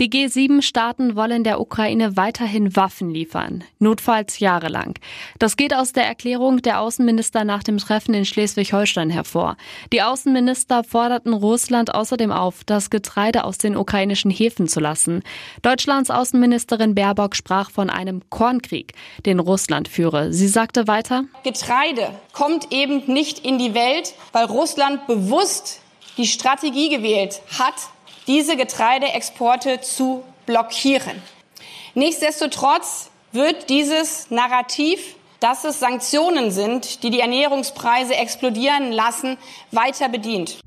Die 0.00 0.10
G7-Staaten 0.10 1.16
wollen 1.16 1.42
der 1.42 1.60
Ukraine 1.60 2.16
weiterhin 2.16 2.76
Waffen 2.76 3.10
liefern, 3.10 3.64
notfalls 3.80 4.38
jahrelang. 4.38 4.94
Das 5.40 5.56
geht 5.56 5.74
aus 5.74 5.92
der 5.92 6.06
Erklärung 6.06 6.62
der 6.62 6.80
Außenminister 6.80 7.42
nach 7.42 7.64
dem 7.64 7.78
Treffen 7.78 8.14
in 8.14 8.24
Schleswig-Holstein 8.24 9.10
hervor. 9.10 9.56
Die 9.92 10.00
Außenminister 10.02 10.84
forderten 10.84 11.32
Russland 11.32 11.92
außerdem 11.92 12.30
auf, 12.30 12.62
das 12.62 12.90
Getreide 12.90 13.42
aus 13.42 13.58
den 13.58 13.76
ukrainischen 13.76 14.30
Häfen 14.30 14.68
zu 14.68 14.78
lassen. 14.78 15.24
Deutschlands 15.62 16.10
Außenministerin 16.10 16.94
Baerbock 16.94 17.34
sprach 17.34 17.72
von 17.72 17.90
einem 17.90 18.22
Kornkrieg, 18.30 18.92
den 19.26 19.40
Russland 19.40 19.88
führe. 19.88 20.32
Sie 20.32 20.46
sagte 20.46 20.86
weiter, 20.86 21.24
Getreide 21.42 22.14
kommt 22.32 22.70
eben 22.70 23.02
nicht 23.12 23.44
in 23.44 23.58
die 23.58 23.74
Welt, 23.74 24.14
weil 24.30 24.44
Russland 24.44 25.08
bewusst 25.08 25.80
die 26.18 26.26
Strategie 26.26 26.88
gewählt 26.88 27.42
hat, 27.58 27.74
diese 28.28 28.56
Getreideexporte 28.56 29.80
zu 29.80 30.22
blockieren. 30.46 31.20
Nichtsdestotrotz 31.94 33.10
wird 33.32 33.68
dieses 33.68 34.30
Narrativ, 34.30 35.16
dass 35.40 35.64
es 35.64 35.80
Sanktionen 35.80 36.50
sind, 36.50 37.02
die 37.02 37.10
die 37.10 37.20
Ernährungspreise 37.20 38.14
explodieren 38.14 38.92
lassen, 38.92 39.36
weiter 39.72 40.08
bedient. 40.08 40.58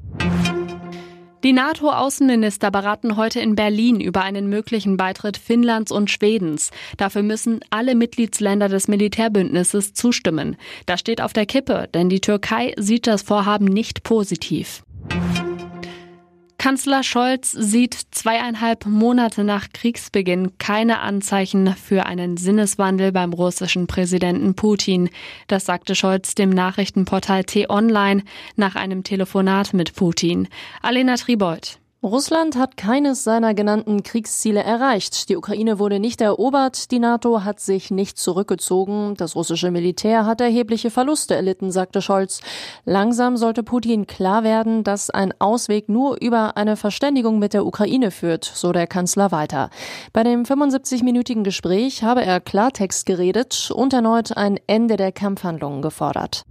Die 1.43 1.53
NATO-Außenminister 1.53 2.69
beraten 2.69 3.17
heute 3.17 3.39
in 3.39 3.55
Berlin 3.55 3.99
über 3.99 4.21
einen 4.21 4.47
möglichen 4.47 4.95
Beitritt 4.95 5.37
Finnlands 5.37 5.91
und 5.91 6.11
Schwedens. 6.11 6.69
Dafür 6.97 7.23
müssen 7.23 7.61
alle 7.71 7.95
Mitgliedsländer 7.95 8.69
des 8.69 8.87
Militärbündnisses 8.87 9.93
zustimmen. 9.93 10.55
Das 10.85 10.99
steht 10.99 11.19
auf 11.19 11.33
der 11.33 11.47
Kippe, 11.47 11.89
denn 11.95 12.09
die 12.09 12.21
Türkei 12.21 12.75
sieht 12.77 13.07
das 13.07 13.23
Vorhaben 13.23 13.65
nicht 13.65 14.03
positiv. 14.03 14.83
Kanzler 16.61 17.01
Scholz 17.01 17.53
sieht 17.53 17.97
zweieinhalb 18.11 18.85
Monate 18.85 19.43
nach 19.43 19.69
Kriegsbeginn 19.73 20.59
keine 20.59 20.99
Anzeichen 20.99 21.73
für 21.75 22.05
einen 22.05 22.37
Sinneswandel 22.37 23.11
beim 23.11 23.33
russischen 23.33 23.87
Präsidenten 23.87 24.53
Putin. 24.53 25.09
Das 25.47 25.65
sagte 25.65 25.95
Scholz 25.95 26.35
dem 26.35 26.51
Nachrichtenportal 26.51 27.45
T-Online 27.45 28.21
nach 28.57 28.75
einem 28.75 29.03
Telefonat 29.03 29.73
mit 29.73 29.95
Putin. 29.95 30.49
Alena 30.83 31.15
Tribold. 31.15 31.79
Russland 32.03 32.57
hat 32.57 32.77
keines 32.77 33.23
seiner 33.23 33.53
genannten 33.53 34.01
Kriegsziele 34.01 34.63
erreicht. 34.63 35.29
Die 35.29 35.37
Ukraine 35.37 35.77
wurde 35.77 35.99
nicht 35.99 36.19
erobert, 36.19 36.89
die 36.89 36.97
NATO 36.97 37.43
hat 37.43 37.59
sich 37.59 37.91
nicht 37.91 38.17
zurückgezogen, 38.17 39.13
das 39.17 39.35
russische 39.35 39.69
Militär 39.69 40.25
hat 40.25 40.41
erhebliche 40.41 40.89
Verluste 40.89 41.35
erlitten, 41.35 41.71
sagte 41.71 42.01
Scholz. 42.01 42.41
Langsam 42.85 43.37
sollte 43.37 43.61
Putin 43.61 44.07
klar 44.07 44.43
werden, 44.43 44.83
dass 44.83 45.11
ein 45.11 45.31
Ausweg 45.37 45.89
nur 45.89 46.19
über 46.19 46.57
eine 46.57 46.75
Verständigung 46.75 47.37
mit 47.37 47.53
der 47.53 47.67
Ukraine 47.67 48.09
führt, 48.09 48.45
so 48.45 48.71
der 48.71 48.87
Kanzler 48.87 49.31
weiter. 49.31 49.69
Bei 50.11 50.23
dem 50.23 50.41
75-minütigen 50.41 51.43
Gespräch 51.43 52.01
habe 52.01 52.25
er 52.25 52.39
Klartext 52.39 53.05
geredet 53.05 53.69
und 53.69 53.93
erneut 53.93 54.35
ein 54.35 54.59
Ende 54.65 54.97
der 54.97 55.11
Kampfhandlungen 55.11 55.83
gefordert. 55.83 56.45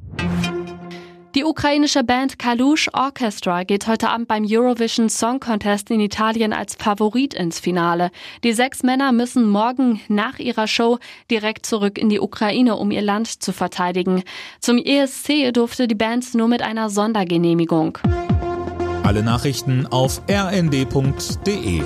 Die 1.36 1.44
ukrainische 1.44 2.02
Band 2.02 2.40
Kalush 2.40 2.90
Orchestra 2.92 3.62
geht 3.62 3.86
heute 3.86 4.08
Abend 4.08 4.26
beim 4.26 4.44
Eurovision 4.48 5.08
Song 5.08 5.38
Contest 5.38 5.88
in 5.92 6.00
Italien 6.00 6.52
als 6.52 6.74
Favorit 6.74 7.34
ins 7.34 7.60
Finale. 7.60 8.10
Die 8.42 8.52
sechs 8.52 8.82
Männer 8.82 9.12
müssen 9.12 9.48
morgen 9.48 10.00
nach 10.08 10.40
ihrer 10.40 10.66
Show 10.66 10.98
direkt 11.30 11.66
zurück 11.66 11.98
in 11.98 12.08
die 12.08 12.18
Ukraine, 12.18 12.74
um 12.74 12.90
ihr 12.90 13.02
Land 13.02 13.42
zu 13.42 13.52
verteidigen. 13.52 14.24
Zum 14.58 14.78
ESC 14.78 15.52
durfte 15.52 15.86
die 15.86 15.94
Band 15.94 16.34
nur 16.34 16.48
mit 16.48 16.62
einer 16.62 16.90
Sondergenehmigung. 16.90 17.98
Alle 19.04 19.22
Nachrichten 19.22 19.86
auf 19.86 20.22
rnd.de 20.28 21.82